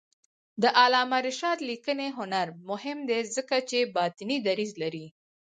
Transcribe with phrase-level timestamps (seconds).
[0.61, 5.05] د علامه رشاد لیکنی هنر مهم دی ځکه چې باطني دریځ لري.